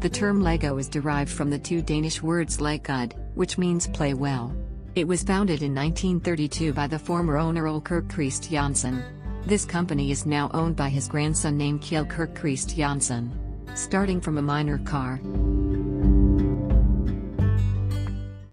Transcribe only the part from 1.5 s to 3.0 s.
the two Danish words leg